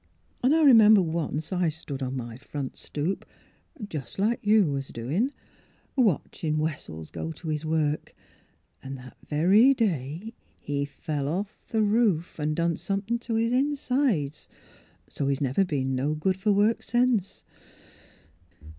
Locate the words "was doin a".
4.65-6.01